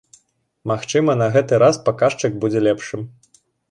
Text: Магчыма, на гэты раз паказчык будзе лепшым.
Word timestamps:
Магчыма, 0.71 1.17
на 1.21 1.29
гэты 1.37 1.53
раз 1.67 1.81
паказчык 1.91 2.43
будзе 2.43 2.59
лепшым. 2.73 3.11